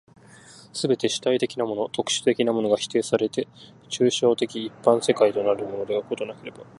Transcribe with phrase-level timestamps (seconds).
[0.73, 3.47] すべての主体的なもの、特殊的なものが否定せられて、
[3.87, 5.71] 抽象的一般の世界となるという
[6.03, 6.63] ことでもなければ、